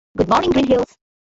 Good 0.17 0.27
morning, 0.31 0.49
Green 0.53 0.67
hills! 0.69 0.91